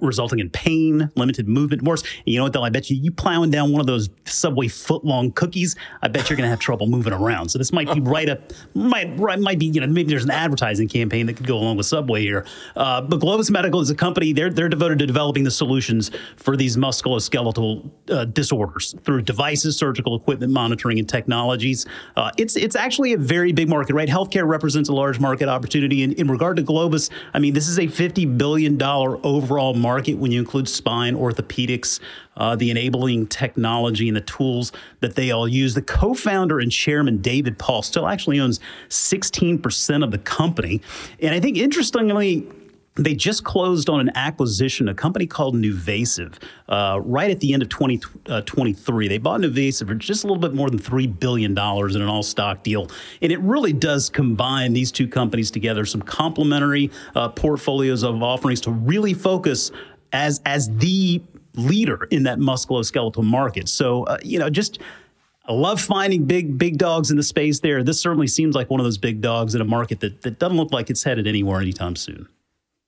[0.00, 1.82] Resulting in pain, limited movement.
[1.82, 2.62] Worse, And you know what though?
[2.62, 5.76] I bet you you plowing down one of those Subway foot long cookies.
[6.02, 7.48] I bet you're going to have trouble moving around.
[7.50, 10.30] So this might be right up, might right, might be you know maybe there's an
[10.30, 12.46] advertising campaign that could go along with Subway here.
[12.76, 14.32] Uh, but Globus Medical is a company.
[14.32, 20.16] They're they're devoted to developing the solutions for these musculoskeletal uh, disorders through devices, surgical
[20.16, 21.86] equipment, monitoring, and technologies.
[22.16, 24.08] Uh, it's it's actually a very big market, right?
[24.08, 26.02] Healthcare represents a large market opportunity.
[26.02, 30.14] In, in regard to Globus, I mean this is a fifty billion dollar overall market
[30.14, 32.00] when you include spine, orthopedics,
[32.36, 35.74] uh, the enabling technology, and the tools that they all use.
[35.74, 40.80] The co founder and chairman, David Paul, still actually owns 16% of the company.
[41.20, 42.46] And I think interestingly,
[42.96, 46.34] they just closed on an acquisition, a company called NuVasive,
[46.68, 49.08] uh, right at the end of 2023.
[49.08, 51.56] they bought NuVasive for just a little bit more than $3 billion in
[52.02, 52.90] an all stock deal.
[53.22, 58.60] And it really does combine these two companies together, some complementary uh, portfolios of offerings
[58.62, 59.70] to really focus
[60.12, 61.22] as, as the
[61.54, 63.68] leader in that musculoskeletal market.
[63.68, 64.78] So, uh, you know, just.
[65.46, 67.82] I love finding big, big dogs in the space there.
[67.82, 70.56] This certainly seems like one of those big dogs in a market that, that doesn't
[70.56, 72.28] look like it's headed anywhere anytime soon.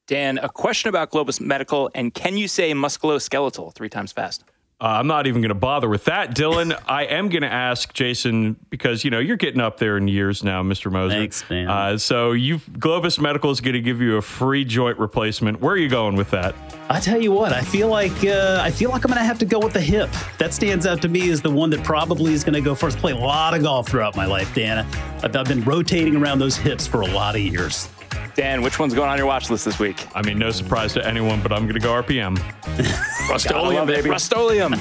[0.07, 4.45] Dan, a question about Globus Medical, and can you say musculoskeletal three times fast?
[4.83, 6.77] Uh, I'm not even going to bother with that, Dylan.
[6.89, 10.43] I am going to ask Jason because you know you're getting up there in years
[10.43, 10.91] now, Mr.
[10.91, 11.15] Moser.
[11.15, 11.69] Thanks, man.
[11.69, 15.61] Uh, so you Globus Medical is going to give you a free joint replacement.
[15.61, 16.57] Where are you going with that?
[16.91, 19.39] I tell you what, I feel like uh, I feel like I'm going to have
[19.39, 20.11] to go with the hip.
[20.39, 22.99] That stands out to me as the one that probably is going to go first.
[22.99, 24.79] Play a lot of golf throughout my life, Dan.
[25.23, 27.89] I've, I've been rotating around those hips for a lot of years.
[28.35, 30.07] Dan, which one's going on your watch list this week?
[30.15, 32.39] I mean, no surprise to anyone, but I'm going to go RPM.
[33.29, 34.11] Rust-Oleum, baby.
[34.11, 34.75] Rust-Oleum.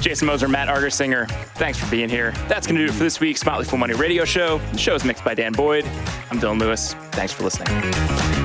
[0.00, 2.32] Jason Moser, Matt Argersinger, thanks for being here.
[2.48, 4.58] That's going to do it for this week's Motley Fool Money radio show.
[4.72, 5.84] The show is mixed by Dan Boyd.
[6.30, 6.94] I'm Dylan Lewis.
[7.12, 8.39] Thanks for listening.